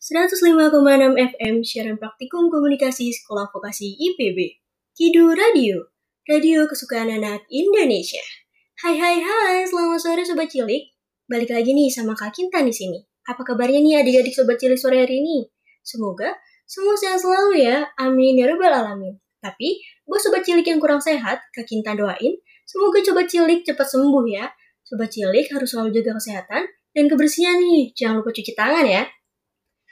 [0.00, 0.80] 105,6
[1.12, 4.64] FM siaran praktikum komunikasi Sekolah Vokasi IPB.
[4.96, 5.92] Kidu Radio,
[6.24, 8.24] radio kesukaan anak Indonesia.
[8.80, 10.96] Hai hai hai, selamat sore Sobat Cilik.
[11.28, 12.96] Balik lagi nih sama Kak Kintan di sini.
[13.28, 15.44] Apa kabarnya nih adik-adik Sobat Cilik sore hari ini?
[15.84, 16.32] Semoga
[16.64, 19.20] semua sehat selalu ya, amin ya rabbal alamin.
[19.44, 24.24] Tapi, buat Sobat Cilik yang kurang sehat, Kak Kintan doain, semoga Sobat Cilik cepat sembuh
[24.32, 24.48] ya.
[24.80, 27.92] Sobat Cilik harus selalu jaga kesehatan dan kebersihan nih.
[27.92, 29.04] Jangan lupa cuci tangan ya.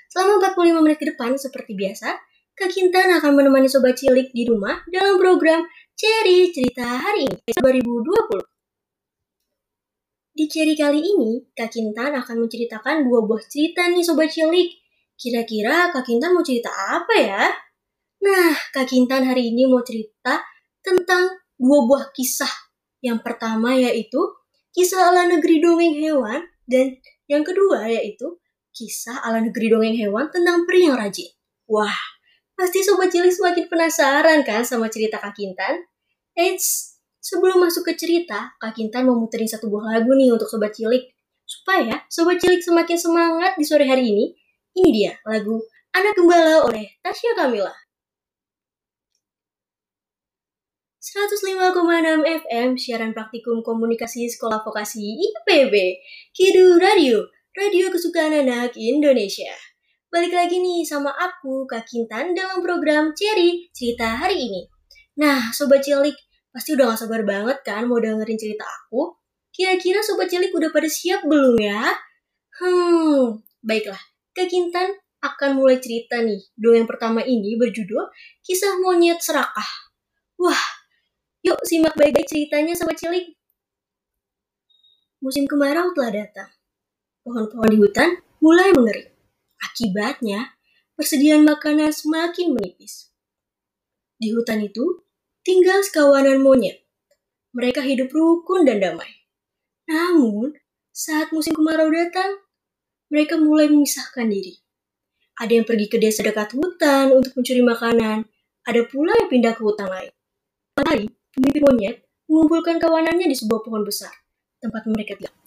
[0.09, 2.17] Selama 45 menit ke depan, seperti biasa,
[2.57, 8.41] Kak Kintan akan menemani Sobat Cilik di rumah dalam program Cherry Cerita Hari ini, 2020.
[10.33, 14.81] Di Cherry kali ini, Kak Kintan akan menceritakan dua buah cerita nih Sobat Cilik.
[15.21, 17.45] Kira-kira Kak Kintan mau cerita apa ya?
[18.25, 20.41] Nah, Kak Kintan hari ini mau cerita
[20.81, 22.73] tentang dua buah kisah.
[23.05, 24.19] Yang pertama yaitu
[24.73, 26.97] kisah ala negeri dongeng hewan dan
[27.29, 28.41] yang kedua yaitu
[28.79, 31.27] kisah ala negeri dongeng hewan tentang peri yang rajin.
[31.67, 31.99] Wah,
[32.55, 35.83] pasti Sobat Cilik semakin penasaran kan sama cerita Kak Kintan?
[36.39, 40.71] Eits, sebelum masuk ke cerita, Kak Kintan mau muterin satu buah lagu nih untuk Sobat
[40.71, 41.11] Cilik.
[41.43, 44.31] Supaya Sobat Cilik semakin semangat di sore hari ini,
[44.79, 45.59] ini dia lagu
[45.91, 47.75] Anak Gembala oleh Tasya Kamila.
[51.09, 51.73] 105,6
[52.45, 56.05] FM siaran praktikum komunikasi sekolah vokasi IPB
[56.37, 57.25] Kidu Radio
[57.59, 59.51] radio kesukaan anak Indonesia.
[60.15, 64.63] Balik lagi nih sama aku, Kak Kintan, dalam program Cherry Cerita hari ini.
[65.19, 66.15] Nah, Sobat Cilik,
[66.55, 69.11] pasti udah gak sabar banget kan mau dengerin cerita aku?
[69.51, 71.83] Kira-kira Sobat Cilik udah pada siap belum ya?
[72.63, 73.99] Hmm, baiklah.
[74.31, 76.39] Kak Kintan akan mulai cerita nih.
[76.55, 78.07] Dongeng pertama ini berjudul
[78.47, 79.99] Kisah Monyet Serakah.
[80.39, 80.63] Wah,
[81.43, 83.35] yuk simak baik-baik ceritanya Sobat Cilik.
[85.19, 86.58] Musim kemarau telah datang
[87.29, 89.13] pohon-pohon di hutan mulai mengering.
[89.61, 90.57] Akibatnya,
[90.97, 93.13] persediaan makanan semakin menipis.
[94.17, 95.05] Di hutan itu,
[95.45, 96.81] tinggal sekawanan monyet.
[97.53, 99.29] Mereka hidup rukun dan damai.
[99.87, 100.57] Namun,
[100.91, 102.41] saat musim kemarau datang,
[103.13, 104.59] mereka mulai memisahkan diri.
[105.39, 108.27] Ada yang pergi ke desa dekat hutan untuk mencuri makanan,
[108.67, 110.13] ada pula yang pindah ke hutan lain.
[110.75, 111.97] Kali, pemimpin monyet
[112.27, 114.13] mengumpulkan kawanannya di sebuah pohon besar,
[114.59, 115.38] tempat mereka tinggal.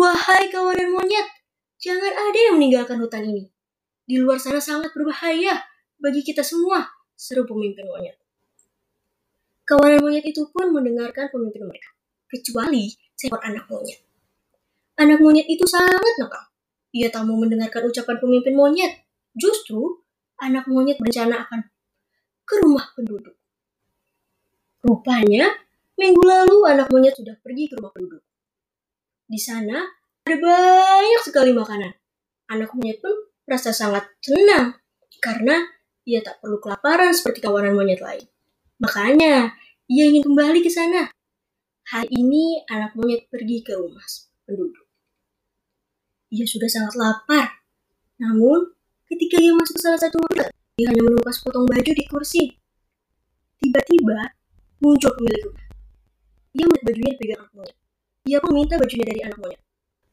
[0.00, 1.28] Wahai kawanan monyet,
[1.76, 3.52] jangan ada yang meninggalkan hutan ini.
[4.08, 5.60] Di luar sana sangat berbahaya
[6.00, 8.16] bagi kita semua, seru pemimpin monyet.
[9.68, 11.92] Kawanan monyet itu pun mendengarkan pemimpin mereka,
[12.32, 14.00] kecuali seekor anak monyet.
[14.96, 16.48] Anak monyet itu sangat nakal.
[16.96, 19.04] Ia tak mau mendengarkan ucapan pemimpin monyet.
[19.36, 20.00] Justru,
[20.40, 21.60] anak monyet berencana akan
[22.48, 23.36] ke rumah penduduk.
[24.80, 25.44] Rupanya,
[26.00, 28.24] minggu lalu anak monyet sudah pergi ke rumah penduduk.
[29.30, 29.78] Di sana
[30.26, 31.94] ada banyak sekali makanan.
[32.50, 33.14] Anak monyet pun
[33.46, 34.74] merasa sangat senang
[35.22, 35.54] karena
[36.02, 38.26] ia tak perlu kelaparan seperti kawanan monyet lain.
[38.82, 39.54] Makanya,
[39.86, 41.06] ia ingin kembali ke sana.
[41.94, 44.02] Hari ini anak monyet pergi ke rumah
[44.50, 44.86] penduduk.
[46.34, 47.62] Ia sudah sangat lapar.
[48.18, 48.74] Namun,
[49.06, 52.44] ketika ia masuk ke salah satu rumah, ia hanya menemukan sepotong baju di kursi.
[53.62, 54.34] Tiba-tiba,
[54.82, 55.66] muncul pemilik rumah.
[56.58, 57.79] Ia melihat bajunya dipegang anak monyet.
[58.28, 59.62] Ia pun meminta bajunya dari anak monyet.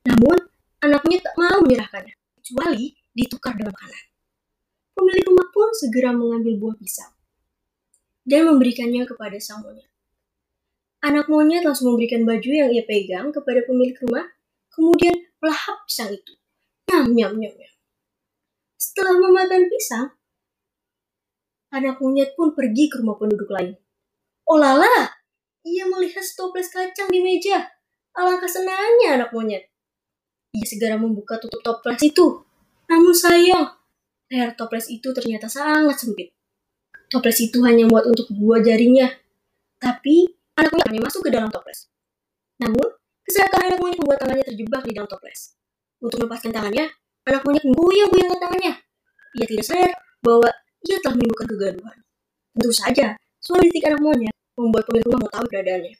[0.07, 0.37] Namun,
[0.83, 4.03] anak monyet tak mau menyerahkannya, kecuali ditukar dengan makanan.
[4.97, 7.11] Pemilik rumah pun segera mengambil buah pisang
[8.27, 9.87] dan memberikannya kepada sang monyet.
[10.99, 14.27] Anak monyet langsung memberikan baju yang ia pegang kepada pemilik rumah,
[14.73, 16.33] kemudian melahap pisang itu.
[16.91, 17.73] Nyam, nyam, nyam, nyam.
[18.75, 20.07] Setelah memakan pisang,
[21.71, 23.77] anak monyet pun pergi ke rumah penduduk lain.
[24.47, 25.11] Oh lala,
[25.63, 27.76] ia melihat stoples kacang di meja.
[28.17, 29.69] Alangkah senangnya anak monyet.
[30.57, 32.41] Ia segera membuka tutup toples itu.
[32.89, 33.77] Namun sayang,
[34.33, 36.33] leher toples itu ternyata sangat sempit.
[37.13, 39.05] Toples itu hanya muat untuk dua jarinya.
[39.77, 40.25] Tapi,
[40.57, 41.93] anak monyet hanya masuk ke dalam toples.
[42.57, 42.89] Namun,
[43.21, 45.53] kesalahan anak monyet membuat tangannya terjebak di dalam toples.
[46.01, 46.89] Untuk melepaskan tangannya,
[47.29, 48.73] anak monyet menggoyang-goyangkan tangannya.
[49.37, 49.93] Ia tidak sadar
[50.25, 50.49] bahwa
[50.89, 51.97] ia telah menimbulkan kegaduhan.
[52.57, 55.93] Tentu saja, suara titik anak monyet membuat pemilik rumah mau tahu keberadaannya.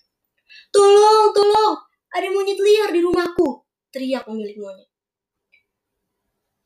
[0.74, 1.74] Tolong, tolong,
[2.14, 4.90] ada monyet liar di rumahku, teriak pemilik monyet.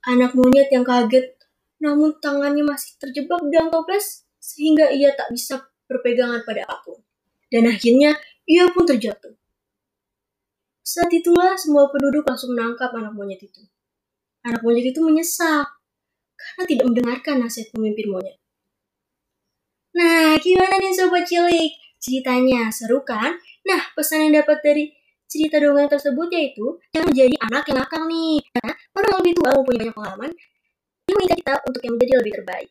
[0.05, 1.37] Anak monyet yang kaget,
[1.81, 7.01] namun tangannya masih terjebak dalam toples sehingga ia tak bisa berpegangan pada apa pun.
[7.51, 8.17] Dan akhirnya
[8.47, 9.35] ia pun terjatuh.
[10.81, 13.61] Saat itulah semua penduduk langsung menangkap anak monyet itu.
[14.41, 15.63] Anak monyet itu menyesal
[16.33, 18.37] karena tidak mendengarkan nasihat pemimpin monyet.
[19.91, 21.75] Nah, gimana nih Sobat Cilik?
[22.01, 23.37] Ceritanya seru kan?
[23.67, 24.89] Nah, pesan yang dapat dari
[25.31, 28.37] cerita dongeng tersebut yaitu jangan menjadi anak yang nakal nih.
[28.51, 30.31] Karena orang lebih tua mempunyai banyak pengalaman,
[31.07, 32.69] yang mengingat kita untuk yang menjadi lebih terbaik.